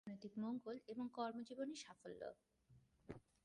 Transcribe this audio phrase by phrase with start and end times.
[0.03, 2.21] অর্থনৈতিক মঙ্গল এবং কর্মজীবনে সাফল্য।